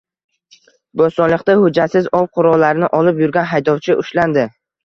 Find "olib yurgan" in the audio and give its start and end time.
3.03-3.49